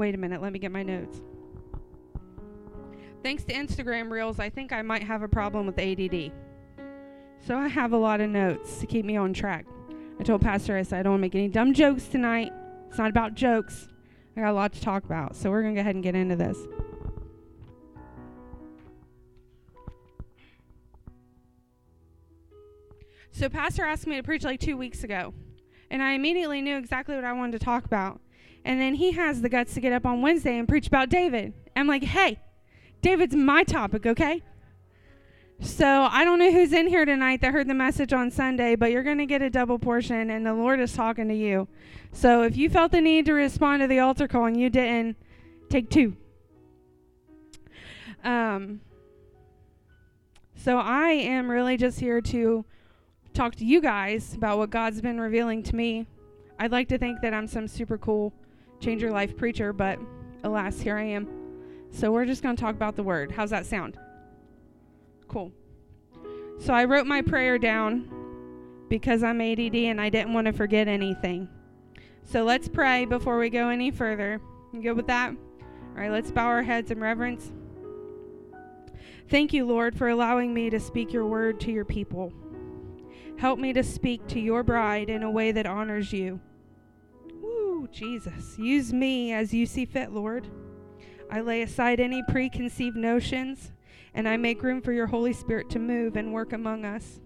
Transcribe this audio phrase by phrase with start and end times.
[0.00, 1.20] wait a minute, let me get my notes.
[3.22, 6.32] Thanks to Instagram Reels, I think I might have a problem with ADD.
[7.46, 9.66] So I have a lot of notes to keep me on track.
[10.18, 12.50] I told Pastor I said I don't want to make any dumb jokes tonight.
[12.88, 13.88] It's not about jokes.
[14.38, 15.36] I got a lot to talk about.
[15.36, 16.56] So we're going to go ahead and get into this.
[23.32, 25.34] So Pastor asked me to preach like 2 weeks ago,
[25.90, 28.18] and I immediately knew exactly what I wanted to talk about.
[28.64, 31.54] And then he has the guts to get up on Wednesday and preach about David.
[31.74, 32.38] I'm like, "Hey,
[33.02, 34.42] David's my topic, okay?"
[35.62, 38.90] So I don't know who's in here tonight that heard the message on Sunday, but
[38.90, 41.68] you're going to get a double portion, and the Lord is talking to you.
[42.12, 45.16] So if you felt the need to respond to the altar call and you didn't,
[45.68, 46.16] take two.
[48.24, 48.80] Um,
[50.56, 52.64] so I am really just here to
[53.34, 56.06] talk to you guys about what God's been revealing to me.
[56.58, 58.32] I'd like to think that I'm some super cool
[58.80, 59.98] change your life preacher, but
[60.42, 61.28] alas, here I am.
[61.90, 63.32] So we're just going to talk about the word.
[63.32, 63.98] How's that sound?
[65.28, 65.52] Cool.
[66.58, 68.10] So I wrote my prayer down
[68.88, 71.48] because I'm ADD and I didn't want to forget anything.
[72.24, 74.40] So let's pray before we go any further.
[74.72, 75.30] You good with that?
[75.30, 77.52] All right, let's bow our heads in reverence.
[79.28, 82.32] Thank you, Lord, for allowing me to speak your word to your people.
[83.38, 86.40] Help me to speak to your bride in a way that honors you.
[87.88, 88.58] Jesus.
[88.58, 90.48] Use me as you see fit, Lord.
[91.30, 93.72] I lay aside any preconceived notions
[94.14, 97.20] and I make room for your Holy Spirit to move and work among us.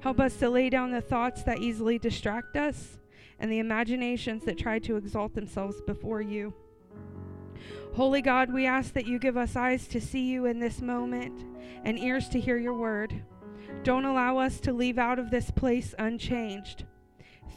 [0.00, 2.98] Help us to lay down the thoughts that easily distract us
[3.38, 6.52] and the imaginations that try to exalt themselves before you.
[7.94, 11.44] Holy God, we ask that you give us eyes to see you in this moment
[11.84, 13.24] and ears to hear your word.
[13.82, 16.84] Don't allow us to leave out of this place unchanged.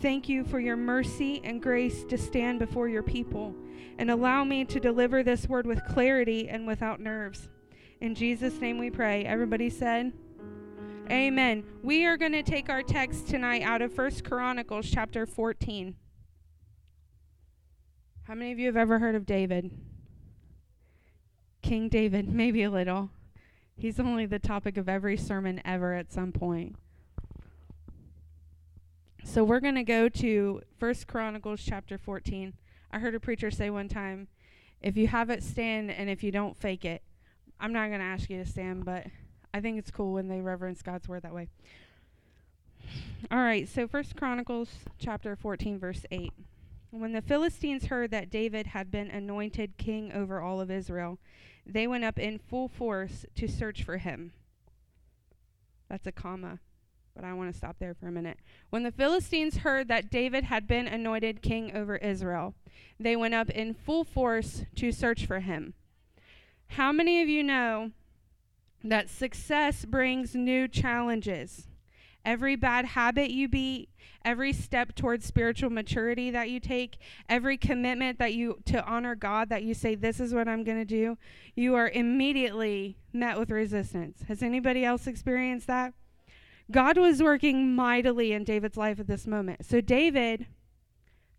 [0.02, 3.56] Thank you for your mercy and grace to stand before your people,
[3.98, 7.50] and allow me to deliver this word with clarity and without nerves.
[8.02, 9.24] In Jesus' name we pray.
[9.24, 10.12] Everybody said,
[11.10, 11.64] Amen.
[11.82, 15.96] We are going to take our text tonight out of First Chronicles chapter 14.
[18.24, 19.72] How many of you have ever heard of David?
[21.62, 23.10] King David, maybe a little.
[23.76, 26.76] He's only the topic of every sermon ever at some point.
[29.26, 32.54] So we're going to go to First Chronicles chapter 14.
[32.92, 34.28] I heard a preacher say one time,
[34.82, 37.02] if you have it stand and if you don't fake it.
[37.60, 39.08] I'm not going to ask you to stand, but
[39.54, 41.48] I think it's cool when they reverence God's word that way.
[43.32, 44.70] All right, so First Chronicles
[45.00, 46.32] chapter 14 verse 8.
[46.92, 51.18] When the Philistines heard that David had been anointed king over all of Israel,
[51.66, 54.34] they went up in full force to search for him.
[55.90, 56.60] That's a comma,
[57.16, 58.38] but I want to stop there for a minute.
[58.70, 62.56] When the Philistines heard that David had been anointed king over Israel,
[63.00, 65.74] they went up in full force to search for him.
[66.68, 67.92] How many of you know
[68.84, 71.68] that success brings new challenges?
[72.26, 73.90] Every bad habit you beat,
[74.24, 76.98] every step towards spiritual maturity that you take,
[77.28, 80.80] every commitment that you to honor God that you say this is what I'm going
[80.80, 81.18] to do,
[81.54, 84.24] you are immediately met with resistance.
[84.30, 85.94] Has anybody else experienced that?
[86.74, 89.66] God was working mightily in David's life at this moment.
[89.66, 90.48] So David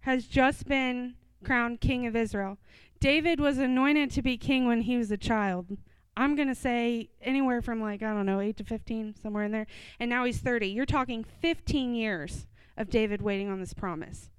[0.00, 1.15] has just been
[1.45, 2.56] crowned king of Israel.
[3.00, 5.77] David was anointed to be king when he was a child.
[6.17, 9.50] I'm going to say anywhere from like, I don't know, 8 to 15, somewhere in
[9.50, 9.67] there.
[9.99, 10.69] And now he's 30.
[10.69, 12.47] You're talking 15 years
[12.77, 14.31] of David waiting on this promise.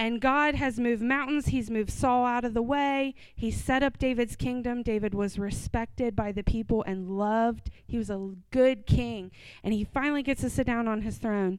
[0.00, 1.48] And God has moved mountains.
[1.48, 3.16] He's moved Saul out of the way.
[3.34, 4.82] He set up David's kingdom.
[4.82, 7.68] David was respected by the people and loved.
[7.84, 9.32] He was a good king.
[9.64, 11.58] And he finally gets to sit down on his throne.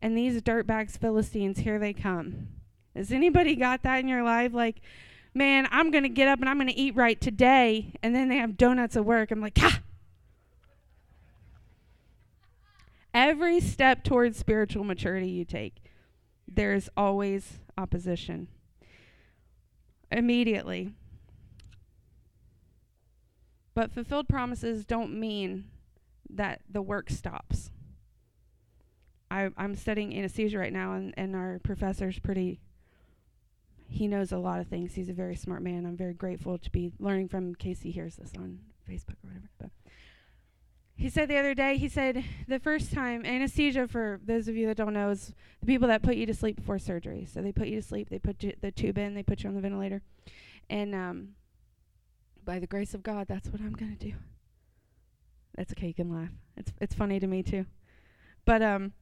[0.00, 2.48] And these dirtbags, Philistines, here they come.
[2.94, 4.54] Has anybody got that in your life?
[4.54, 4.80] Like,
[5.34, 7.94] man, I'm going to get up and I'm going to eat right today.
[8.04, 9.32] And then they have donuts at work.
[9.32, 9.80] I'm like, ah.
[13.12, 15.82] Every step towards spiritual maturity you take,
[16.46, 18.48] there's always opposition.
[20.10, 20.92] Immediately.
[23.74, 25.64] But fulfilled promises don't mean
[26.28, 27.70] that the work stops.
[29.30, 32.60] I, I'm studying anesthesia right now, and, and our professor's pretty
[33.90, 34.94] he knows a lot of things.
[34.94, 35.84] He's a very smart man.
[35.84, 39.30] I'm very grateful to be learning from in case he hears this on Facebook or
[39.30, 39.50] whatever.
[41.00, 44.66] He said the other day, he said the first time anesthesia for those of you
[44.66, 47.24] that don't know is the people that put you to sleep before surgery.
[47.24, 49.54] So they put you to sleep, they put the tube in, they put you on
[49.54, 50.02] the ventilator,
[50.68, 51.28] and um,
[52.44, 54.12] by the grace of God, that's what I'm gonna do.
[55.56, 56.32] That's okay, you can laugh.
[56.58, 57.64] It's it's funny to me too,
[58.44, 58.92] but um,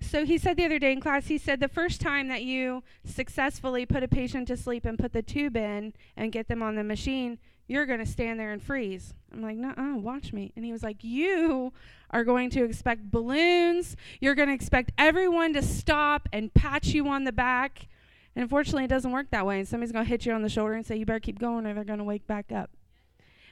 [0.00, 2.82] So he said the other day in class, he said the first time that you
[3.04, 6.74] successfully put a patient to sleep and put the tube in and get them on
[6.74, 7.38] the machine,
[7.68, 9.14] you're going to stand there and freeze.
[9.32, 10.52] I'm like, no, watch me.
[10.56, 11.72] And he was like, you
[12.10, 13.96] are going to expect balloons.
[14.20, 17.88] You're going to expect everyone to stop and pat you on the back.
[18.34, 19.58] And unfortunately, it doesn't work that way.
[19.58, 21.66] And somebody's going to hit you on the shoulder and say, you better keep going
[21.66, 22.70] or they're going to wake back up.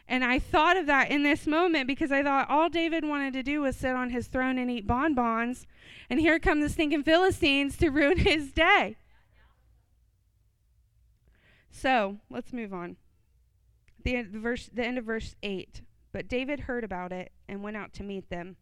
[0.07, 3.43] And I thought of that in this moment because I thought all David wanted to
[3.43, 5.67] do was sit on his throne and eat bonbons.
[6.11, 8.97] And here come the stinking Philistines to ruin his day.
[11.71, 12.97] So let's move on.
[14.05, 15.83] The end, verse, the end of verse 8.
[16.13, 18.57] But David heard about it and went out to meet them.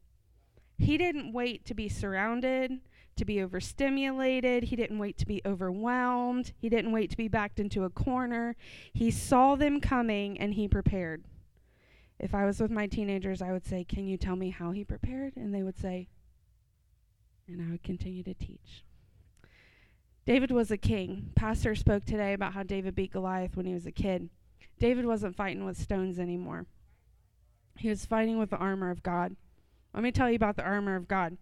[0.79, 2.81] He didn't wait to be surrounded,
[3.17, 4.65] to be overstimulated.
[4.65, 6.53] He didn't wait to be overwhelmed.
[6.57, 8.57] He didn't wait to be backed into a corner.
[8.93, 11.25] He saw them coming and he prepared.
[12.19, 14.85] If I was with my teenagers, I would say, Can you tell me how he
[14.85, 15.37] prepared?
[15.37, 16.09] And they would say,
[17.49, 18.85] and I would continue to teach.
[20.25, 21.31] David was a king.
[21.35, 24.31] Pastor spoke today about how David beat Goliath when he was a kid.
[24.83, 26.67] David wasn't fighting with stones anymore.
[27.79, 29.37] He was fighting with the armor of God.
[29.95, 31.37] Let me tell you about the armor of God.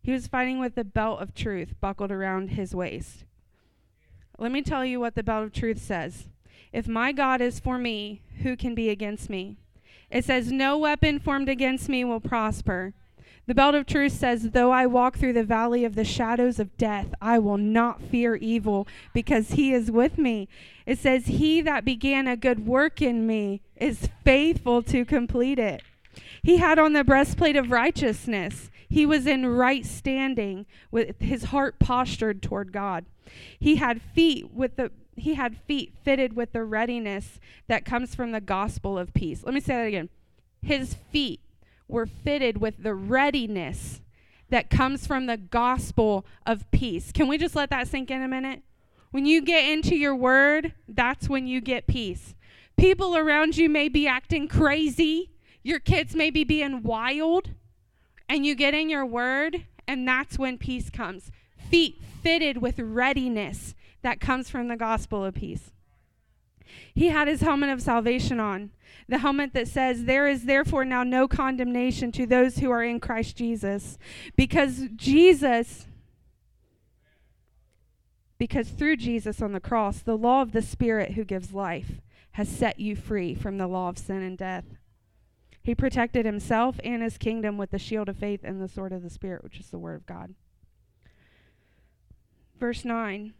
[0.00, 3.24] He was fighting with the belt of truth buckled around his waist.
[4.38, 6.28] Let me tell you what the belt of truth says.
[6.72, 9.58] If my God is for me, who can be against me?
[10.10, 12.94] It says, No weapon formed against me will prosper.
[13.46, 16.78] The belt of truth says, Though I walk through the valley of the shadows of
[16.78, 20.48] death, I will not fear evil because he is with me.
[20.90, 25.84] It says, He that began a good work in me is faithful to complete it.
[26.42, 28.72] He had on the breastplate of righteousness.
[28.88, 33.04] He was in right standing with his heart postured toward God.
[33.60, 37.38] He had feet with the he had feet fitted with the readiness
[37.68, 39.44] that comes from the gospel of peace.
[39.44, 40.08] Let me say that again.
[40.60, 41.38] His feet
[41.86, 44.00] were fitted with the readiness
[44.48, 47.12] that comes from the gospel of peace.
[47.12, 48.64] Can we just let that sink in a minute?
[49.10, 52.34] When you get into your word, that's when you get peace.
[52.76, 55.30] People around you may be acting crazy,
[55.62, 57.50] your kids may be being wild,
[58.28, 61.30] and you get in your word, and that's when peace comes.
[61.58, 65.72] Feet fitted with readiness that comes from the gospel of peace.
[66.94, 68.70] He had his helmet of salvation on,
[69.08, 73.00] the helmet that says, There is therefore now no condemnation to those who are in
[73.00, 73.98] Christ Jesus.
[74.36, 75.86] Because Jesus,
[78.40, 82.00] because through Jesus on the cross, the law of the Spirit who gives life
[82.32, 84.64] has set you free from the law of sin and death.
[85.62, 89.02] He protected himself and his kingdom with the shield of faith and the sword of
[89.02, 90.34] the Spirit, which is the Word of God.
[92.58, 93.34] Verse 9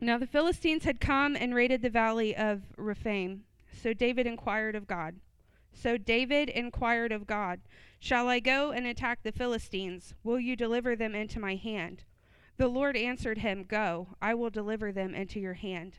[0.00, 3.42] now the Philistines had come and raided the valley of Rephaim.
[3.82, 5.16] So David inquired of God.
[5.72, 7.60] So David inquired of God,
[7.98, 10.14] Shall I go and attack the Philistines?
[10.22, 12.04] Will you deliver them into my hand?
[12.58, 15.94] The Lord answered him, Go, I will deliver them into your hand.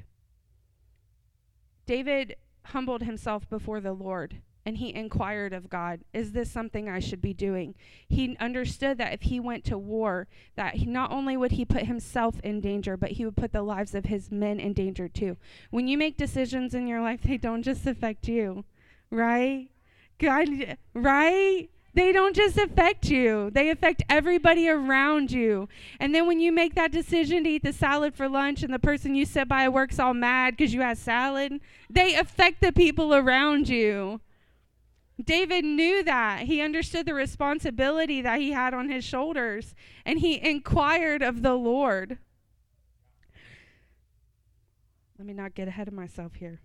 [1.86, 2.36] David
[2.66, 7.22] humbled himself before the Lord and he inquired of God, Is this something I should
[7.22, 7.74] be doing?
[8.08, 11.88] He understood that if he went to war, that he, not only would he put
[11.88, 15.38] himself in danger, but he would put the lives of his men in danger too.
[15.72, 18.64] When you make decisions in your life, they don't just affect you,
[19.10, 19.70] right?
[20.20, 21.70] God, right?
[22.00, 25.68] They don't just affect you, they affect everybody around you.
[26.00, 28.80] And then when you make that decision to eat the salad for lunch and the
[28.80, 31.60] person you sit by works all mad because you had salad,
[31.90, 34.22] they affect the people around you.
[35.22, 36.44] David knew that.
[36.44, 41.56] He understood the responsibility that he had on his shoulders, and he inquired of the
[41.56, 42.18] Lord.
[45.18, 46.62] Let me not get ahead of myself here.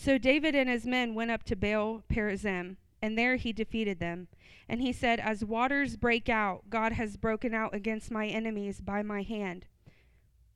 [0.00, 4.28] So David and his men went up to Baal Perazim, and there he defeated them.
[4.68, 9.02] And he said, As waters break out, God has broken out against my enemies by
[9.02, 9.66] my hand.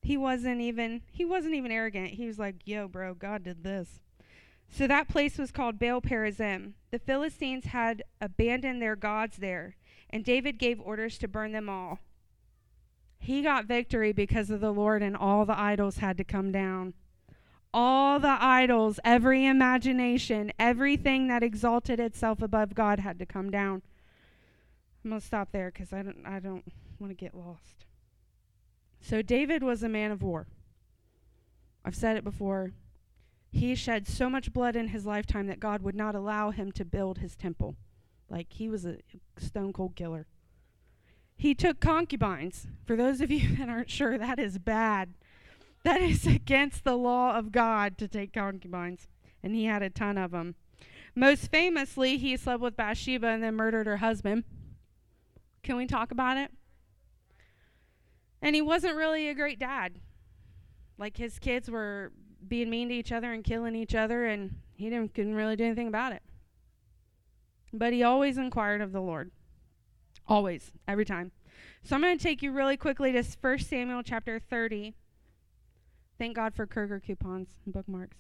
[0.01, 2.11] He wasn't even he wasn't even arrogant.
[2.11, 4.01] He was like, "Yo, bro, God did this."
[4.69, 6.75] So that place was called Baal Perazim.
[6.93, 9.75] The Philistines had abandoned their gods there,
[10.09, 11.99] and David gave orders to burn them all.
[13.19, 16.95] He got victory because of the Lord, and all the idols had to come down.
[17.75, 23.83] All the idols, every imagination, everything that exalted itself above God had to come down.
[25.05, 26.65] I'm going to stop there because I don't, I don't
[26.99, 27.87] want to get lost.
[29.01, 30.47] So David was a man of war.
[31.85, 32.73] I've said it before.
[33.51, 36.85] He shed so much blood in his lifetime that God would not allow him to
[36.85, 37.77] build his temple.
[38.31, 38.99] Like he was a
[39.39, 40.27] stone cold killer.
[41.37, 42.69] He took concubines.
[42.85, 45.15] For those of you that aren't sure, that is bad.
[45.85, 49.09] That is against the law of God to take concubines.
[49.43, 50.55] And he had a ton of them.
[51.15, 54.45] Most famously, he slept with Bathsheba and then murdered her husband.
[55.63, 56.51] Can we talk about it?
[58.41, 60.01] And he wasn't really a great dad.
[60.99, 62.13] Like his kids were
[62.47, 65.65] being mean to each other and killing each other, and he didn't couldn't really do
[65.65, 66.23] anything about it.
[67.73, 69.31] But he always inquired of the Lord.
[70.27, 71.33] Always, every time.
[71.85, 74.95] So I'm going to take you really quickly to 1 Samuel chapter 30.
[76.19, 78.19] Thank God for Kroger coupons and bookmarks.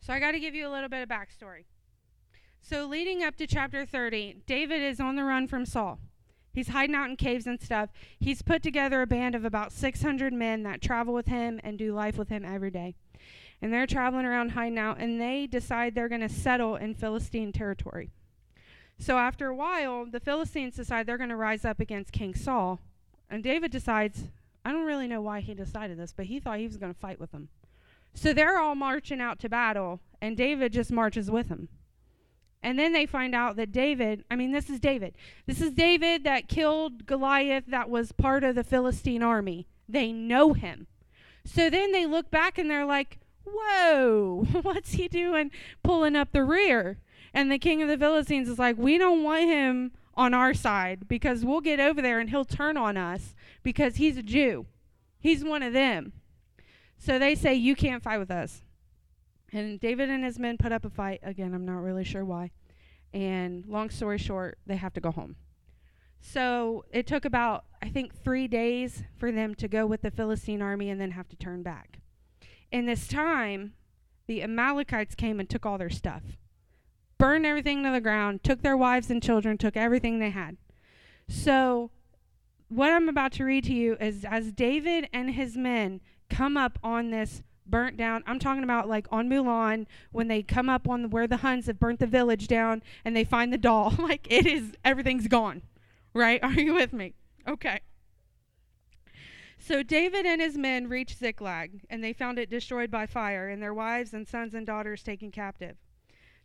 [0.00, 1.64] So I got to give you a little bit of backstory.
[2.60, 5.98] So, leading up to chapter 30, David is on the run from Saul.
[6.52, 7.90] He's hiding out in caves and stuff.
[8.20, 11.92] He's put together a band of about 600 men that travel with him and do
[11.92, 12.94] life with him every day.
[13.60, 17.52] And they're traveling around hiding out, and they decide they're going to settle in Philistine
[17.52, 18.10] territory.
[18.98, 22.80] So, after a while, the Philistines decide they're going to rise up against King Saul.
[23.28, 24.24] And David decides,
[24.64, 26.98] I don't really know why he decided this, but he thought he was going to
[26.98, 27.48] fight with them.
[28.14, 31.68] So they're all marching out to battle, and David just marches with them.
[32.62, 35.16] And then they find out that David, I mean, this is David.
[35.46, 39.66] This is David that killed Goliath, that was part of the Philistine army.
[39.86, 40.86] They know him.
[41.44, 45.50] So then they look back and they're like, whoa, what's he doing
[45.82, 46.98] pulling up the rear?
[47.34, 51.08] And the king of the Philistines is like, we don't want him on our side
[51.08, 54.66] because we'll get over there and he'll turn on us because he's a Jew.
[55.18, 56.12] He's one of them.
[56.96, 58.62] So they say, you can't fight with us.
[59.52, 61.20] And David and his men put up a fight.
[61.24, 62.52] Again, I'm not really sure why.
[63.12, 65.36] And long story short, they have to go home.
[66.20, 70.62] So it took about, I think, three days for them to go with the Philistine
[70.62, 71.98] army and then have to turn back.
[72.72, 73.74] In this time,
[74.26, 76.22] the Amalekites came and took all their stuff,
[77.18, 80.56] burned everything to the ground, took their wives and children, took everything they had.
[81.28, 81.90] So,
[82.68, 86.78] what I'm about to read to you is as David and his men come up
[86.82, 88.22] on this burnt down.
[88.26, 91.66] I'm talking about like on Mulan when they come up on the, where the Huns
[91.66, 93.94] have burnt the village down and they find the doll.
[93.98, 95.62] like it is, everything's gone.
[96.12, 96.42] Right?
[96.42, 97.14] Are you with me?
[97.46, 97.80] Okay.
[99.58, 103.62] So David and his men reached Ziklag, and they found it destroyed by fire, and
[103.62, 105.76] their wives and sons and daughters taken captive.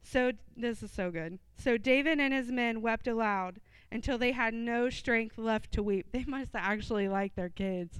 [0.03, 1.39] So this is so good.
[1.57, 3.59] So David and his men wept aloud
[3.91, 6.07] until they had no strength left to weep.
[6.11, 7.99] They must have actually liked their kids.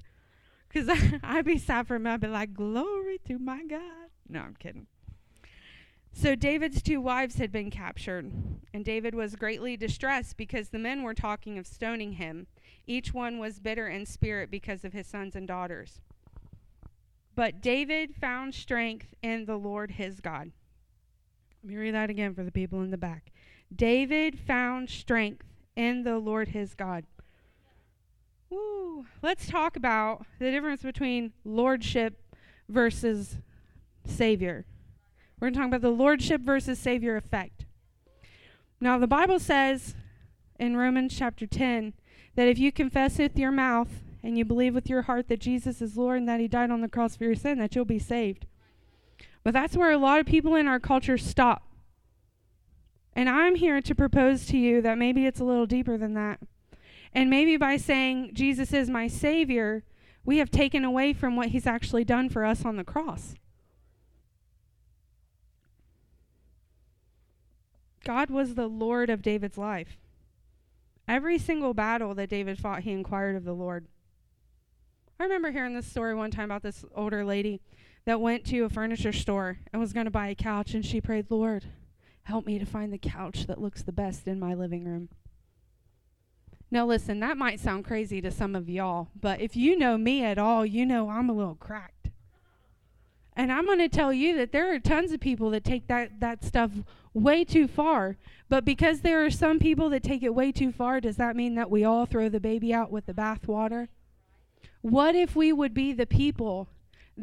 [0.68, 0.89] Because
[1.24, 2.08] I'd be sad for him.
[2.08, 4.10] I'd be like, glory to my God.
[4.27, 4.88] No, I'm kidding.
[6.12, 8.32] So David's two wives had been captured,
[8.74, 12.48] and David was greatly distressed because the men were talking of stoning him.
[12.88, 16.01] Each one was bitter in spirit because of his sons and daughters.
[17.36, 20.51] But David found strength in the Lord his God.
[21.63, 23.32] Let me read that again for the people in the back.
[23.75, 27.06] David found strength in the Lord his God.
[28.50, 29.06] Woo.
[29.22, 32.22] Let's talk about the difference between lordship
[32.68, 33.38] versus
[34.06, 34.66] savior.
[35.39, 37.66] We're going to talk about the lordship versus savior effect.
[38.82, 39.96] Now, the Bible says
[40.60, 41.94] in Romans chapter 10
[42.36, 45.82] that if you confess with your mouth and you believe with your heart that Jesus
[45.82, 48.00] is Lord and that he died on the cross for your sin, that you'll be
[48.00, 48.46] saved.
[49.43, 51.63] But that's where a lot of people in our culture stop.
[53.13, 56.39] And I'm here to propose to you that maybe it's a little deeper than that.
[57.13, 59.84] And maybe by saying Jesus is my Savior,
[60.24, 63.36] we have taken away from what He's actually done for us on the cross.
[68.03, 69.98] God was the Lord of David's life.
[71.08, 73.88] Every single battle that David fought, he inquired of the Lord.
[75.19, 77.62] I remember hearing this story one time about this older lady
[78.06, 81.01] that went to a furniture store and was going to buy a couch, and she
[81.01, 81.65] prayed, Lord,
[82.24, 85.10] help me to find the couch that looks the best in my living room.
[86.72, 90.24] Now, listen, that might sound crazy to some of y'all, but if you know me
[90.24, 92.12] at all, you know I'm a little cracked.
[93.36, 96.20] And I'm going to tell you that there are tons of people that take that,
[96.20, 96.72] that stuff
[97.13, 98.18] way too far.
[98.50, 101.56] But because there are some people that take it way too far, does that mean
[101.56, 103.88] that we all throw the baby out with the bathwater?
[104.82, 106.68] What if we would be the people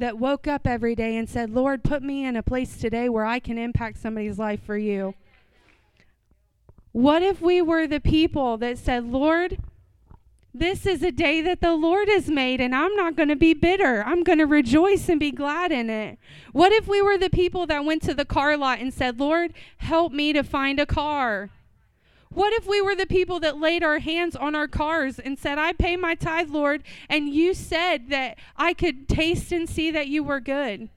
[0.00, 3.24] that woke up every day and said, Lord, put me in a place today where
[3.24, 5.14] I can impact somebody's life for you?
[6.92, 9.58] What if we were the people that said, Lord,
[10.54, 13.52] this is a day that the Lord has made, and I'm not going to be
[13.52, 14.02] bitter.
[14.06, 16.18] I'm going to rejoice and be glad in it.
[16.52, 19.52] What if we were the people that went to the car lot and said, Lord,
[19.76, 21.50] help me to find a car?
[22.30, 25.58] What if we were the people that laid our hands on our cars and said,
[25.58, 30.08] I pay my tithe, Lord, and you said that I could taste and see that
[30.08, 30.88] you were good?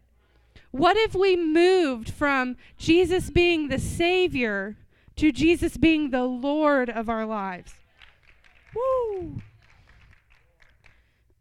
[0.72, 4.76] What if we moved from Jesus being the Savior
[5.20, 7.74] to Jesus being the Lord of our lives.
[8.74, 9.42] Woo!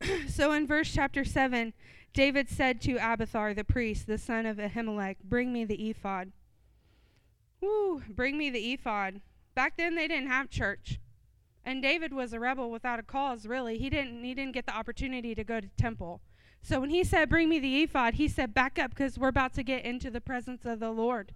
[0.29, 1.73] so in verse chapter 7,
[2.13, 6.33] David said to Abiathar the priest, the son of Ahimelech, Bring me the ephod.
[7.61, 9.21] Woo, bring me the ephod.
[9.59, 11.01] Back then they didn't have church.
[11.65, 13.77] And David was a rebel without a cause, really.
[13.77, 16.21] He didn't he didn't get the opportunity to go to temple.
[16.63, 19.55] So when he said, Bring me the ephod, he said, Back up because we're about
[19.55, 21.35] to get into the presence of the Lord.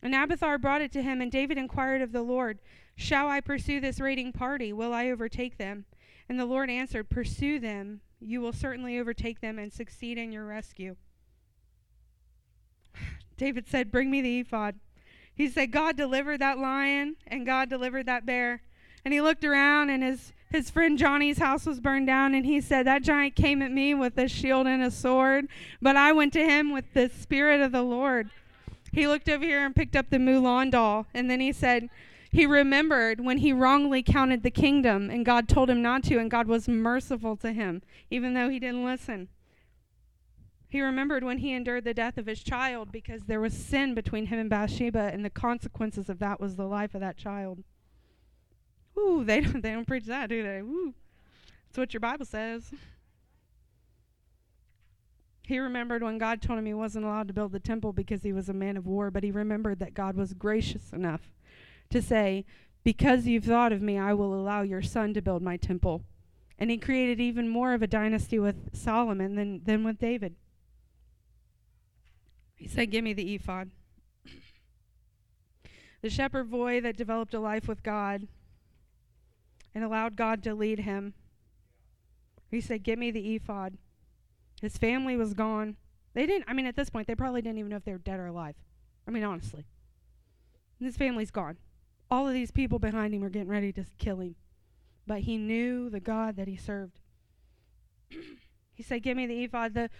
[0.00, 2.60] And Abiathar brought it to him, and David inquired of the Lord,
[2.94, 4.72] Shall I pursue this raiding party?
[4.72, 5.86] Will I overtake them?
[6.28, 8.00] And the Lord answered, Pursue them.
[8.20, 10.94] You will certainly overtake them and succeed in your rescue.
[13.36, 14.76] David said, Bring me the ephod.
[15.36, 18.62] He said, God delivered that lion and God delivered that bear.
[19.04, 22.34] And he looked around and his, his friend Johnny's house was burned down.
[22.34, 25.46] And he said, That giant came at me with a shield and a sword,
[25.80, 28.30] but I went to him with the Spirit of the Lord.
[28.92, 31.06] He looked over here and picked up the Mulan doll.
[31.12, 31.90] And then he said,
[32.36, 36.30] he remembered when he wrongly counted the kingdom and God told him not to, and
[36.30, 39.28] God was merciful to him, even though he didn't listen.
[40.68, 44.26] He remembered when he endured the death of his child because there was sin between
[44.26, 47.62] him and Bathsheba, and the consequences of that was the life of that child.
[48.98, 50.58] Ooh, they don't, they don't preach that, do they?
[50.58, 50.94] Ooh,
[51.66, 52.72] that's what your Bible says.
[55.46, 58.32] He remembered when God told him he wasn't allowed to build the temple because he
[58.32, 61.30] was a man of war, but he remembered that God was gracious enough
[61.90, 62.44] to say,
[62.82, 66.02] Because you've thought of me, I will allow your son to build my temple.
[66.58, 70.34] And he created even more of a dynasty with Solomon than, than with David.
[72.56, 73.70] He said, Give me the ephod.
[76.02, 78.26] the shepherd boy that developed a life with God
[79.74, 81.14] and allowed God to lead him.
[82.50, 83.76] He said, Give me the ephod.
[84.60, 85.76] His family was gone.
[86.14, 87.98] They didn't, I mean, at this point, they probably didn't even know if they were
[87.98, 88.54] dead or alive.
[89.06, 89.66] I mean, honestly.
[90.80, 91.58] And his family's gone
[92.10, 94.36] all of these people behind him were getting ready to kill him.
[95.06, 97.00] But he knew the God that he served.
[98.74, 99.74] he said, Give me the ephod.
[99.74, 99.90] The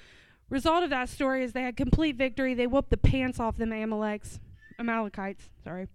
[0.48, 2.54] result of that story is they had complete victory.
[2.54, 4.38] They whooped the pants off them Amaleks,
[4.78, 5.50] Amalekites.
[5.62, 5.88] Sorry.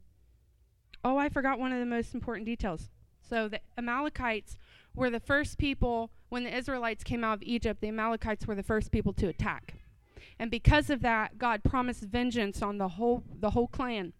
[1.04, 2.90] Oh, I forgot one of the most important details.
[3.28, 4.58] So the Amalekites
[4.94, 8.64] were the first people, when the Israelites came out of Egypt, the Amalekites were the
[8.64, 9.76] first people to attack.
[10.38, 14.14] And because of that, God promised vengeance on the whole, the whole clan.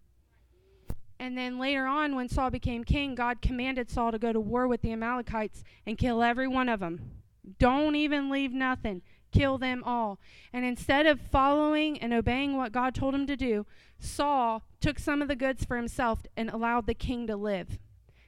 [1.18, 4.66] And then later on, when Saul became king, God commanded Saul to go to war
[4.66, 7.12] with the Amalekites and kill every one of them.
[7.58, 9.02] Don't even leave nothing.
[9.32, 10.18] Kill them all.
[10.52, 13.66] And instead of following and obeying what God told him to do,
[13.98, 17.78] Saul took some of the goods for himself and allowed the king to live.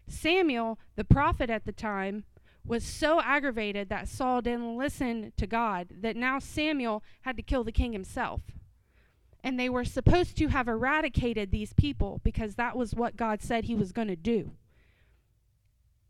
[0.09, 2.25] Samuel, the prophet at the time,
[2.67, 7.63] was so aggravated that Saul didn't listen to God that now Samuel had to kill
[7.63, 8.41] the king himself
[9.45, 13.65] and they were supposed to have eradicated these people because that was what God said
[13.65, 14.53] he was going to do.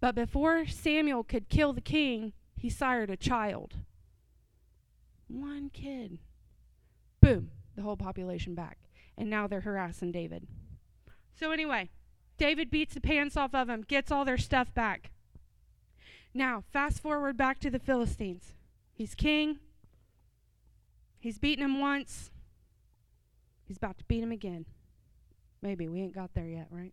[0.01, 3.75] But before Samuel could kill the king, he sired a child.
[5.35, 6.19] One kid.
[7.21, 8.79] Boom, the whole population back.
[9.19, 10.47] And now they're harassing David.
[11.35, 11.91] So, anyway,
[12.39, 15.11] David beats the pants off of them, gets all their stuff back.
[16.33, 18.55] Now, fast forward back to the Philistines.
[18.93, 19.59] He's king.
[21.19, 22.31] He's beaten him once.
[23.65, 24.67] He's about to beat him again.
[25.63, 25.89] Maybe.
[25.89, 26.93] We ain't got there yet, right?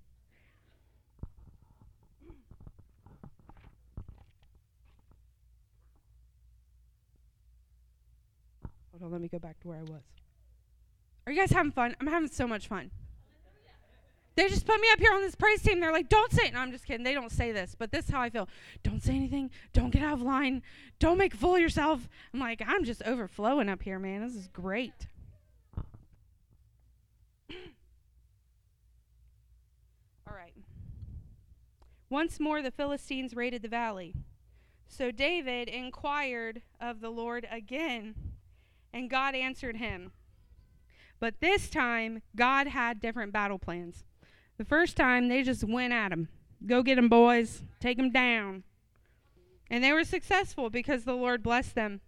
[9.02, 10.04] Hold on, let me go back to where I was.
[11.26, 11.96] Are you guys having fun?
[12.00, 12.92] I'm having so much fun.
[14.36, 15.80] They just put me up here on this praise team.
[15.80, 16.54] They're like, don't say it.
[16.54, 17.04] No, I'm just kidding.
[17.04, 18.48] They don't say this, but this is how I feel.
[18.84, 19.50] Don't say anything.
[19.74, 20.62] Don't get out of line.
[21.00, 22.08] Don't make a fool of yourself.
[22.34, 24.22] I'm like, I'm just overflowing up here, man.
[24.22, 25.08] This is great.
[27.50, 27.56] All
[30.36, 30.54] right.
[32.10, 34.14] Once more the Philistines raided the valley.
[34.88, 38.14] So David inquired of the Lord again,
[38.94, 40.12] and God answered him.
[41.20, 44.04] But this time, God had different battle plans.
[44.58, 46.30] The first time, they just went at him.
[46.66, 47.64] Go get them, boys.
[47.80, 48.64] Take them down.
[49.70, 52.02] And they were successful because the Lord blessed them.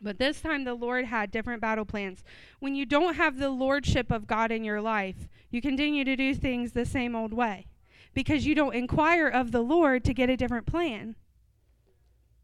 [0.00, 2.22] But this time the Lord had different battle plans.
[2.60, 6.34] When you don't have the lordship of God in your life, you continue to do
[6.34, 7.66] things the same old way
[8.14, 11.16] because you don't inquire of the Lord to get a different plan.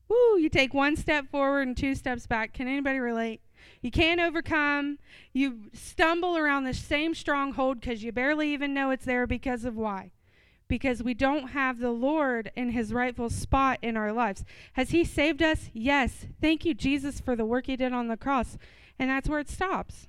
[0.08, 2.52] Woo, you take one step forward and two steps back.
[2.52, 3.40] Can anybody relate?
[3.82, 4.98] You can't overcome.
[5.32, 9.76] You stumble around the same stronghold because you barely even know it's there because of
[9.76, 10.12] why?
[10.68, 14.44] because we don't have the Lord in his rightful spot in our lives.
[14.74, 15.70] Has he saved us?
[15.72, 16.26] Yes.
[16.40, 18.56] Thank you, Jesus, for the work he did on the cross.
[18.98, 20.08] And that's where it stops.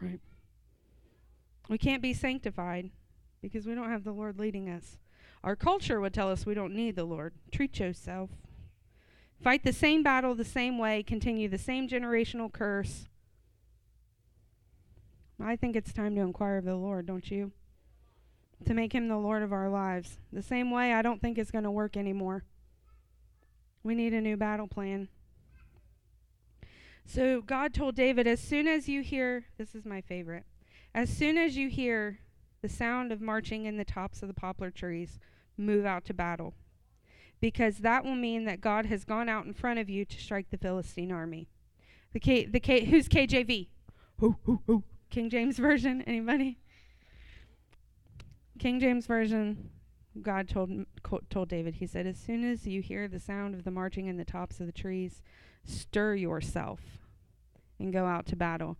[0.00, 0.20] Right.
[1.68, 2.90] We can't be sanctified
[3.40, 4.98] because we don't have the Lord leading us.
[5.42, 7.34] Our culture would tell us we don't need the Lord.
[7.50, 8.30] Treat yourself.
[9.42, 13.06] Fight the same battle the same way, continue the same generational curse.
[15.40, 17.52] I think it's time to inquire of the Lord, don't you?
[18.66, 20.18] To make him the Lord of our lives.
[20.32, 22.44] The same way I don't think it's going to work anymore.
[23.82, 25.08] We need a new battle plan.
[27.04, 30.44] So God told David, as soon as you hear, this is my favorite,
[30.94, 32.20] as soon as you hear
[32.62, 35.18] the sound of marching in the tops of the poplar trees,
[35.58, 36.54] move out to battle.
[37.40, 40.50] Because that will mean that God has gone out in front of you to strike
[40.50, 41.48] the Philistine army.
[42.12, 43.68] The K, the K, who's KJV?
[44.18, 44.84] Who, who, who?
[45.10, 46.58] King James Version, anybody?
[48.58, 49.70] King James Version,
[50.22, 50.86] God told
[51.28, 54.16] told David, he said, "As soon as you hear the sound of the marching in
[54.16, 55.22] the tops of the trees,
[55.64, 56.80] stir yourself
[57.78, 58.76] and go out to battle.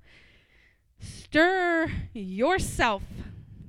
[0.99, 3.03] Stir yourself."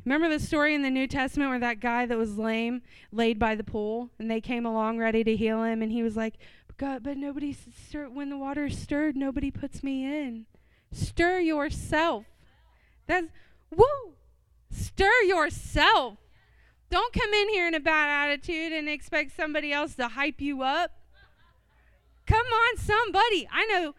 [0.05, 3.55] Remember the story in the New Testament where that guy that was lame laid by
[3.55, 6.35] the pool and they came along ready to heal him and he was like,
[6.77, 10.45] "God, but nobody stir when the water is stirred, nobody puts me in."
[10.91, 12.25] Stir yourself.
[13.07, 13.27] That's
[13.75, 14.15] woo.
[14.69, 16.19] Stir yourself.
[16.89, 20.61] Don't come in here in a bad attitude and expect somebody else to hype you
[20.61, 20.91] up.
[22.27, 23.47] Come on, somebody.
[23.51, 23.95] I know.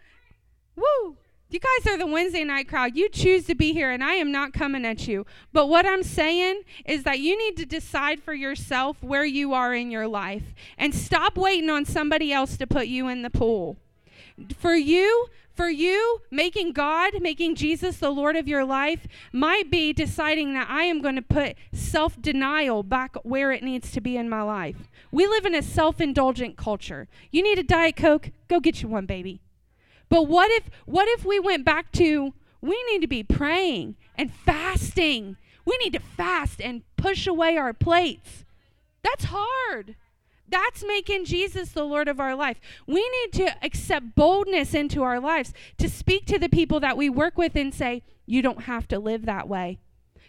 [0.77, 1.17] Woo.
[1.49, 2.97] You guys are the Wednesday night crowd.
[2.97, 5.25] You choose to be here, and I am not coming at you.
[5.53, 9.73] But what I'm saying is that you need to decide for yourself where you are
[9.73, 13.77] in your life and stop waiting on somebody else to put you in the pool.
[14.59, 19.93] For you, for you, making God, making Jesus the Lord of your life might be
[19.93, 24.17] deciding that I am going to put self denial back where it needs to be
[24.17, 24.91] in my life.
[25.13, 27.07] We live in a self indulgent culture.
[27.31, 28.33] You need a Diet Coke?
[28.49, 29.41] Go get you one, baby.
[30.09, 34.33] But what if, what if we went back to we need to be praying and
[34.33, 35.37] fasting?
[35.65, 38.45] We need to fast and push away our plates.
[39.03, 39.97] That's hard.
[40.49, 42.61] That's making Jesus the Lord of our life.
[42.87, 47.11] We need to accept boldness into our lives to speak to the people that we
[47.11, 49.79] work with and say, You don't have to live that way.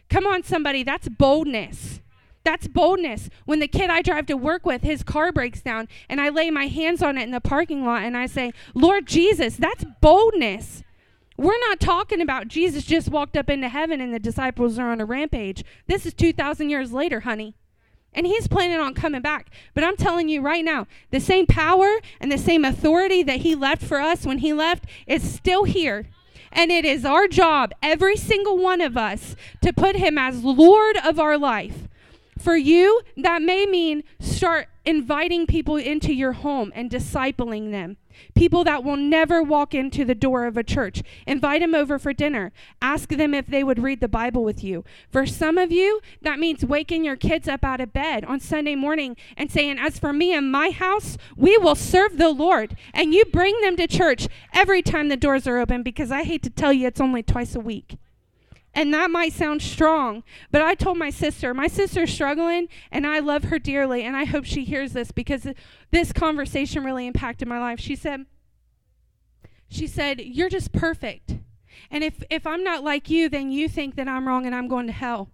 [0.09, 2.01] Come on, somebody, that's boldness.
[2.47, 3.29] That's boldness.
[3.43, 6.49] When the kid I drive to work with, his car breaks down, and I lay
[6.49, 10.81] my hands on it in the parking lot and I say, Lord Jesus, that's boldness.
[11.35, 15.01] We're not talking about Jesus just walked up into heaven and the disciples are on
[15.01, 15.65] a rampage.
[15.87, 17.53] This is 2,000 years later, honey.
[18.13, 19.51] And he's planning on coming back.
[19.73, 23.55] But I'm telling you right now, the same power and the same authority that he
[23.55, 26.07] left for us when he left is still here.
[26.53, 30.95] And it is our job, every single one of us, to put him as Lord
[31.03, 31.89] of our life.
[32.37, 37.97] For you, that may mean start inviting people into your home and discipling them.
[38.35, 41.03] People that will never walk into the door of a church.
[41.25, 42.51] Invite them over for dinner.
[42.81, 44.83] Ask them if they would read the Bible with you.
[45.11, 48.75] For some of you, that means waking your kids up out of bed on Sunday
[48.75, 52.75] morning and saying, As for me and my house, we will serve the Lord.
[52.93, 56.43] And you bring them to church every time the doors are open because I hate
[56.43, 57.97] to tell you, it's only twice a week.
[58.77, 63.17] And that might sound strong, but I told my sister, my sister's struggling, and I
[63.17, 65.47] love her dearly, and I hope she hears this because
[65.89, 67.79] this conversation really impacted my life.
[67.79, 68.27] She said,
[69.67, 71.37] she said, You're just perfect.
[71.89, 74.67] And if, if I'm not like you, then you think that I'm wrong and I'm
[74.67, 75.31] going to hell.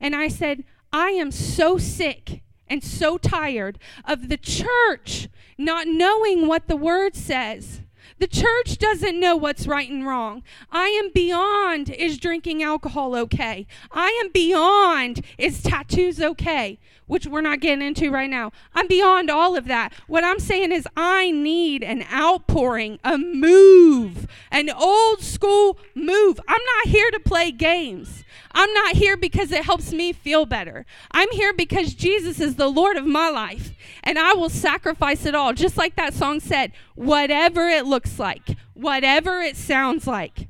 [0.00, 6.46] And I said, I am so sick and so tired of the church not knowing
[6.46, 7.80] what the word says.
[8.18, 10.42] The church doesn't know what's right and wrong.
[10.72, 13.66] I am beyond is drinking alcohol okay?
[13.92, 16.78] I am beyond is tattoos okay?
[17.06, 18.50] Which we're not getting into right now.
[18.74, 19.92] I'm beyond all of that.
[20.08, 26.40] What I'm saying is, I need an outpouring, a move, an old school move.
[26.48, 28.24] I'm not here to play games.
[28.52, 30.86] I'm not here because it helps me feel better.
[31.12, 35.34] I'm here because Jesus is the Lord of my life, and I will sacrifice it
[35.34, 40.48] all, just like that song said, whatever it looks like, whatever it sounds like.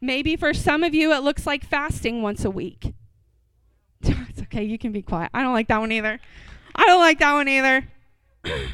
[0.00, 2.94] Maybe for some of you, it looks like fasting once a week.
[4.28, 5.30] it's okay, you can be quiet.
[5.34, 6.20] I don't like that one either.
[6.74, 7.88] I don't like that one either.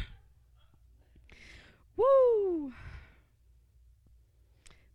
[1.97, 2.73] Woo!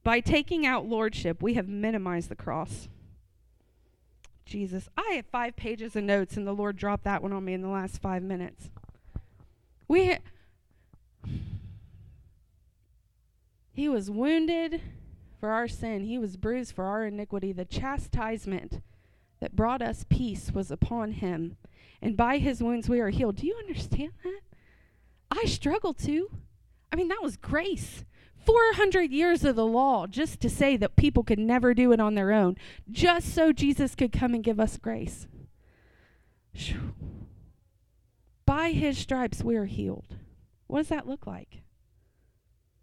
[0.02, 2.88] By taking out lordship, we have minimized the cross.
[4.44, 4.88] Jesus.
[4.96, 7.62] I have five pages of notes, and the Lord dropped that one on me in
[7.62, 8.70] the last five minutes.
[9.86, 10.16] We.
[13.72, 14.82] He was wounded
[15.40, 17.52] for our sin, he was bruised for our iniquity.
[17.52, 18.82] The chastisement
[19.40, 21.56] that brought us peace was upon him,
[22.00, 23.36] and by his wounds we are healed.
[23.36, 24.40] Do you understand that?
[25.30, 26.30] I struggle to.
[26.92, 28.04] I mean, that was grace.
[28.44, 32.14] 400 years of the law just to say that people could never do it on
[32.14, 32.56] their own,
[32.90, 35.26] just so Jesus could come and give us grace.
[38.46, 40.16] By his stripes we are healed.
[40.66, 41.62] What does that look like?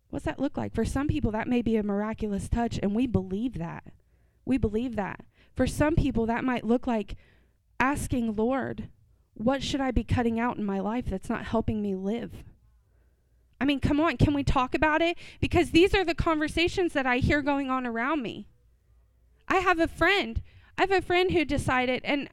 [0.10, 0.74] What's that look like?
[0.74, 3.84] For some people, that may be a miraculous touch, and we believe that.
[4.46, 5.26] We believe that.
[5.58, 7.16] For some people, that might look like
[7.80, 8.90] asking, Lord,
[9.34, 12.32] what should I be cutting out in my life that's not helping me live?
[13.60, 15.18] I mean, come on, can we talk about it?
[15.42, 18.48] Because these are the conversations that I hear going on around me.
[19.48, 20.44] I have a friend.
[20.78, 22.30] I have a friend who decided, and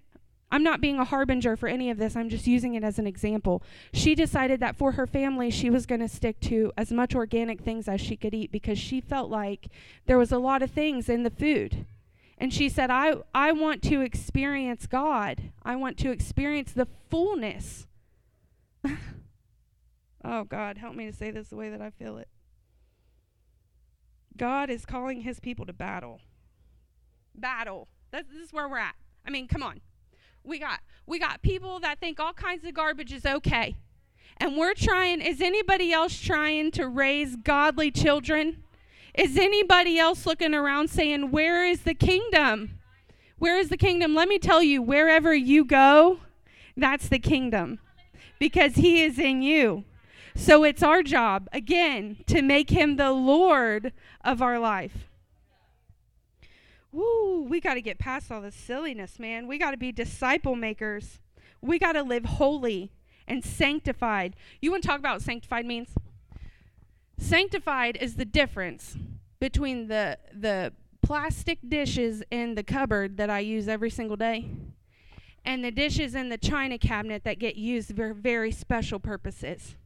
[0.52, 3.06] I'm not being a harbinger for any of this, I'm just using it as an
[3.06, 3.62] example.
[3.94, 7.62] She decided that for her family, she was going to stick to as much organic
[7.62, 9.68] things as she could eat because she felt like
[10.04, 11.86] there was a lot of things in the food.
[12.38, 15.52] And she said, I, I want to experience God.
[15.62, 17.86] I want to experience the fullness.
[20.24, 22.28] oh, God, help me to say this the way that I feel it.
[24.36, 26.20] God is calling his people to battle.
[27.34, 27.88] Battle.
[28.10, 28.96] That's, this is where we're at.
[29.26, 29.80] I mean, come on.
[30.42, 33.76] We got we got people that think all kinds of garbage is okay.
[34.36, 38.63] And we're trying is anybody else trying to raise godly children?
[39.14, 42.78] Is anybody else looking around saying, Where is the kingdom?
[43.38, 44.14] Where is the kingdom?
[44.14, 46.20] Let me tell you, wherever you go,
[46.76, 47.78] that's the kingdom
[48.38, 49.84] because he is in you.
[50.34, 53.92] So it's our job, again, to make him the Lord
[54.24, 55.08] of our life.
[56.90, 59.46] Woo, we got to get past all this silliness, man.
[59.46, 61.20] We got to be disciple makers.
[61.60, 62.92] We got to live holy
[63.26, 64.36] and sanctified.
[64.60, 65.88] You want to talk about what sanctified means?
[67.18, 68.96] Sanctified is the difference
[69.40, 70.72] between the the
[71.02, 74.48] plastic dishes in the cupboard that I use every single day
[75.44, 79.76] and the dishes in the china cabinet that get used for very special purposes.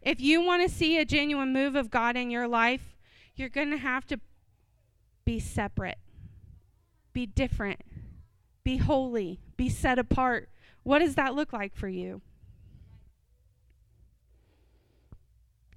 [0.00, 2.96] If you want to see a genuine move of God in your life,
[3.36, 4.18] you're going to have to
[5.24, 5.98] be separate,
[7.12, 7.80] be different,
[8.64, 10.48] be holy, be set apart.
[10.82, 12.22] What does that look like for you?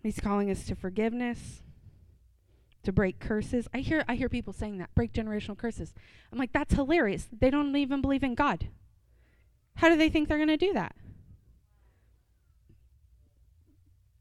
[0.06, 1.64] He's calling us to forgiveness,
[2.84, 3.68] to break curses.
[3.74, 5.96] I hear I hear people saying that, break generational curses.
[6.32, 7.28] I'm like, that's hilarious.
[7.36, 8.68] They don't even believe in God.
[9.78, 10.96] How do they think they're going to do that?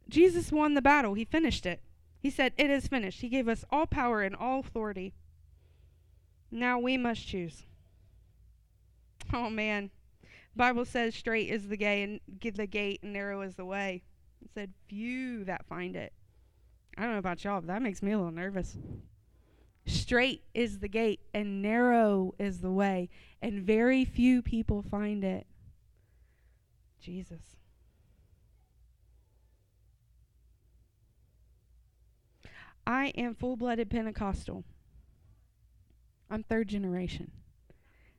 [0.08, 1.12] Jesus won the battle.
[1.12, 1.82] He finished it.
[2.18, 5.12] He said, "It is finished." He gave us all power and all authority.
[6.50, 7.66] Now we must choose.
[9.34, 9.90] Oh man.
[10.56, 12.20] Bible says straight is the gate and
[12.54, 14.02] the gate and narrow is the way.
[14.52, 16.12] Said, few that find it.
[16.96, 18.76] I don't know about y'all, but that makes me a little nervous.
[19.86, 23.08] Straight is the gate, and narrow is the way,
[23.42, 25.46] and very few people find it.
[27.00, 27.56] Jesus.
[32.86, 34.64] I am full blooded Pentecostal.
[36.30, 37.30] I'm third generation.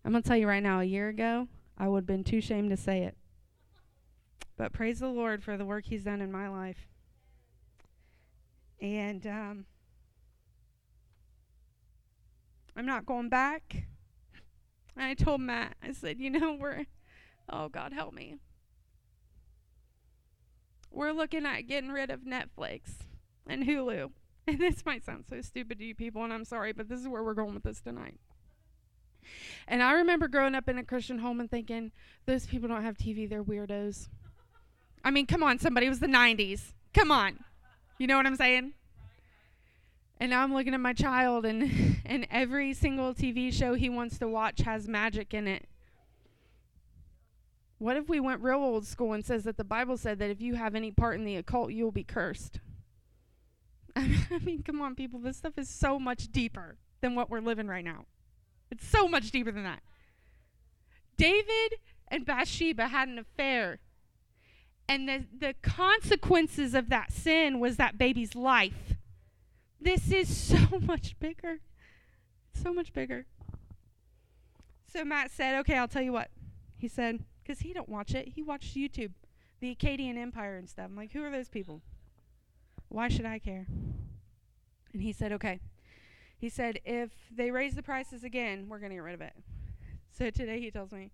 [0.03, 2.37] I'm going to tell you right now, a year ago, I would have been too
[2.37, 3.17] ashamed to say it.
[4.57, 6.87] But praise the Lord for the work He's done in my life.
[8.81, 9.65] And um,
[12.75, 13.87] I'm not going back.
[14.95, 16.85] And I told Matt, I said, you know, we're,
[17.49, 18.35] oh, God help me.
[20.89, 22.99] We're looking at getting rid of Netflix
[23.47, 24.11] and Hulu.
[24.47, 27.07] And this might sound so stupid to you people, and I'm sorry, but this is
[27.07, 28.19] where we're going with this tonight.
[29.67, 31.91] And I remember growing up in a Christian home and thinking,
[32.27, 34.07] those people don't have TV, they're weirdos.
[35.05, 35.85] I mean, come on, somebody.
[35.85, 36.73] It was the 90s.
[36.93, 37.43] Come on.
[37.99, 38.73] You know what I'm saying?
[40.19, 44.17] And now I'm looking at my child, and, and every single TV show he wants
[44.17, 45.67] to watch has magic in it.
[47.77, 50.41] What if we went real old school and says that the Bible said that if
[50.41, 52.59] you have any part in the occult, you'll be cursed?
[53.95, 55.19] I mean, come on, people.
[55.19, 58.05] This stuff is so much deeper than what we're living right now.
[58.71, 59.81] It's so much deeper than that.
[61.17, 61.75] David
[62.07, 63.79] and Bathsheba had an affair
[64.87, 68.95] and the, the consequences of that sin was that baby's life.
[69.79, 71.59] This is so much bigger.
[72.53, 73.25] So much bigger.
[74.91, 76.29] So Matt said, okay, I'll tell you what.
[76.77, 78.29] He said, because he don't watch it.
[78.29, 79.11] He watched YouTube,
[79.59, 80.85] the Akkadian Empire and stuff.
[80.85, 81.81] I'm like, who are those people?
[82.89, 83.67] Why should I care?
[84.93, 85.59] And he said, okay.
[86.37, 89.33] He said, if they raise the prices again, we're going to get rid of it.
[90.17, 91.11] So today he tells me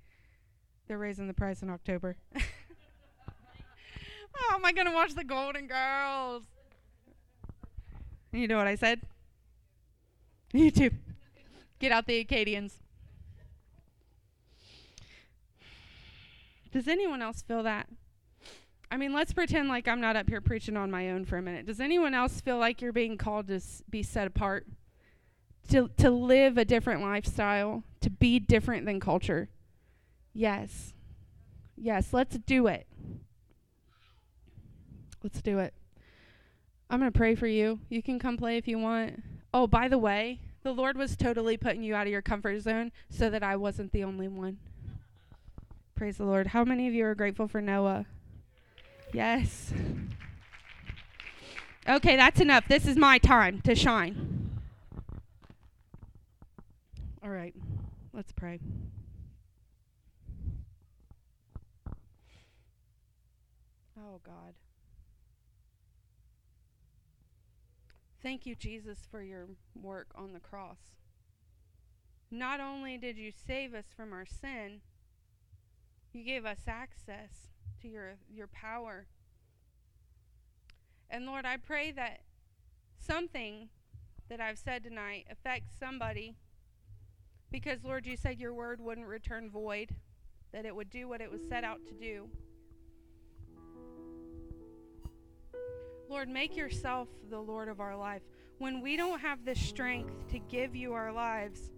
[0.87, 2.17] they're raising the price in October.
[4.35, 6.43] oh, am I going to watch the Golden Girls?
[8.31, 9.01] You know what I said?
[10.53, 10.93] YouTube.
[11.79, 12.73] Get out the Akkadians.
[16.71, 17.87] Does anyone else feel that?
[18.89, 21.41] I mean, let's pretend like I'm not up here preaching on my own for a
[21.41, 21.65] minute.
[21.65, 24.67] Does anyone else feel like you're being called to s- be set apart?
[25.69, 29.49] To to live a different lifestyle, to be different than culture?
[30.33, 30.93] Yes.
[31.77, 32.87] Yes, let's do it.
[35.23, 35.73] Let's do it.
[36.89, 37.79] I'm going to pray for you.
[37.89, 39.23] You can come play if you want.
[39.53, 42.91] Oh, by the way, the Lord was totally putting you out of your comfort zone
[43.09, 44.57] so that I wasn't the only one.
[45.95, 46.47] Praise the Lord.
[46.47, 48.05] How many of you are grateful for Noah?
[49.13, 49.73] Yes.
[51.87, 52.67] Okay, that's enough.
[52.67, 54.51] This is my time to shine.
[57.23, 57.53] All right,
[58.13, 58.59] let's pray.
[63.99, 64.53] Oh, God.
[68.21, 70.77] Thank you, Jesus, for your work on the cross.
[72.29, 74.81] Not only did you save us from our sin,
[76.13, 77.47] you gave us access
[77.81, 79.07] to your, your power.
[81.09, 82.21] And Lord, I pray that
[82.97, 83.69] something
[84.29, 86.35] that I've said tonight affects somebody
[87.51, 89.95] because, Lord, you said your word wouldn't return void,
[90.53, 92.29] that it would do what it was set out to do.
[96.11, 98.21] Lord, make yourself the Lord of our life.
[98.57, 101.71] When we don't have the strength to give you our lives,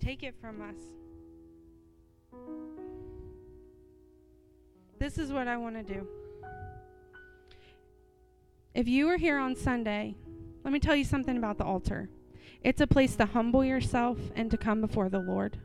[0.00, 0.74] take it from us.
[4.98, 6.08] This is what I want to do.
[8.74, 10.16] If you are here on Sunday,
[10.64, 12.10] let me tell you something about the altar.
[12.64, 15.56] It's a place to humble yourself and to come before the Lord.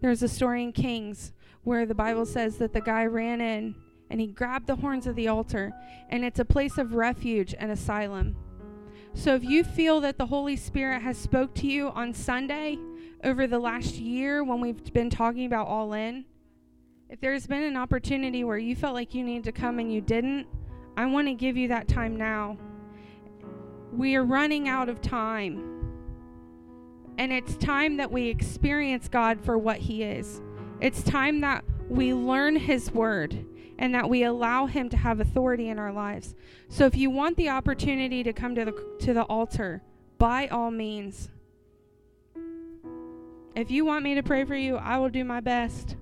[0.00, 3.74] There's a story in Kings where the Bible says that the guy ran in
[4.10, 5.72] and he grabbed the horns of the altar,
[6.08, 8.36] and it's a place of refuge and asylum.
[9.14, 12.78] So if you feel that the Holy Spirit has spoke to you on Sunday
[13.22, 16.24] over the last year when we've been talking about all in,
[17.08, 20.00] if there's been an opportunity where you felt like you needed to come and you
[20.00, 20.46] didn't,
[20.96, 22.56] I want to give you that time now.
[23.92, 25.66] We are running out of time.
[27.18, 30.40] And it's time that we experience God for what He is.
[30.80, 33.44] It's time that we learn His Word
[33.80, 36.34] and that we allow him to have authority in our lives.
[36.68, 39.82] So if you want the opportunity to come to the to the altar,
[40.18, 41.30] by all means.
[43.56, 45.96] If you want me to pray for you, I will do my best.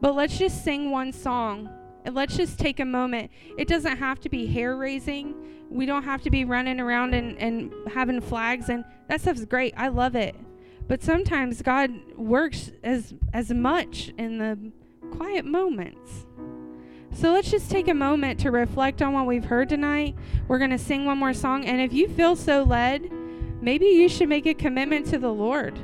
[0.00, 1.70] But let's just sing one song.
[2.04, 3.30] And let's just take a moment.
[3.58, 5.34] It doesn't have to be hair raising.
[5.68, 9.74] We don't have to be running around and, and having flags and that stuff's great.
[9.76, 10.34] I love it.
[10.88, 14.72] But sometimes God works as as much in the
[15.10, 16.26] quiet moments.
[17.12, 20.16] So let's just take a moment to reflect on what we've heard tonight.
[20.48, 21.64] We're going to sing one more song.
[21.66, 23.10] And if you feel so led,
[23.60, 25.78] maybe you should make a commitment to the Lord.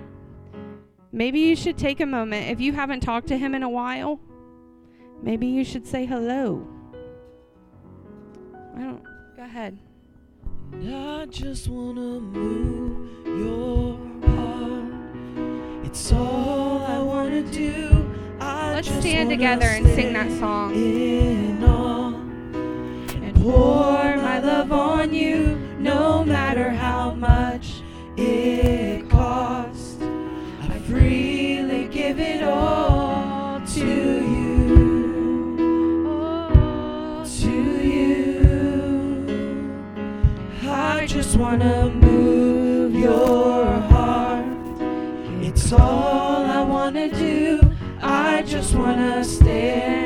[1.12, 2.50] Maybe you should take a moment.
[2.50, 4.20] If you haven't talked to Him in a while,
[5.22, 6.66] maybe you should say hello.
[8.76, 9.02] I don't.
[9.36, 9.78] Go ahead.
[10.74, 15.86] I just want to move your heart.
[15.86, 18.15] It's all I want to do.
[18.76, 20.74] Let's stand together and sing that song.
[23.22, 27.80] And pour my love on you, no matter how much
[28.18, 29.96] it costs.
[30.68, 34.76] I freely give it all to you.
[37.24, 39.24] To you.
[40.70, 42.06] I just want to
[48.46, 50.06] just wanna stand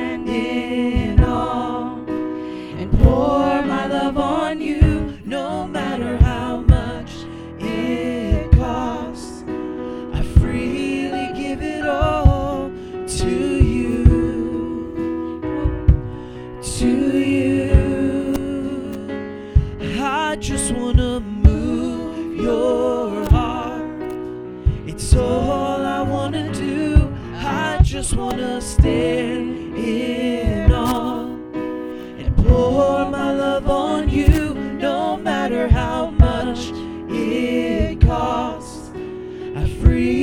[39.82, 40.19] I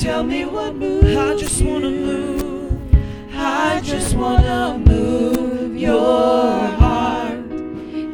[0.00, 1.14] Just tell me what moves.
[1.14, 2.72] I just wanna move.
[3.34, 7.44] I just wanna move your heart.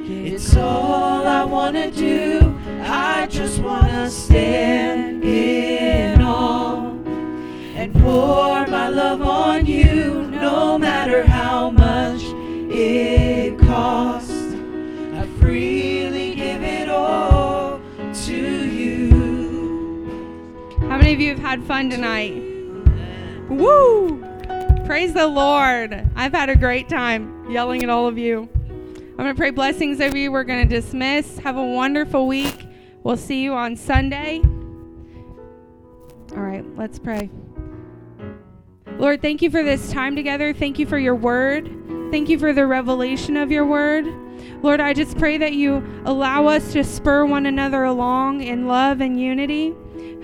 [0.09, 2.59] It's all I wanna do.
[2.82, 4.76] I just wanna stand
[21.17, 22.35] of you have had fun tonight?
[23.49, 24.23] Woo!
[24.85, 26.07] Praise the Lord.
[26.14, 28.47] I've had a great time yelling at all of you.
[28.55, 30.31] I'm going to pray blessings over you.
[30.31, 31.39] We're going to dismiss.
[31.39, 32.69] Have a wonderful week.
[33.03, 34.43] We'll see you on Sunday.
[36.33, 37.31] All right, let's pray.
[38.99, 40.53] Lord, thank you for this time together.
[40.53, 41.64] Thank you for your word.
[42.11, 44.05] Thank you for the revelation of your word.
[44.62, 49.01] Lord, I just pray that you allow us to spur one another along in love
[49.01, 49.75] and unity.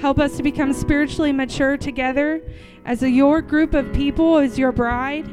[0.02, 2.42] Help us to become spiritually mature together
[2.84, 5.30] as a, your group of people, as your bride.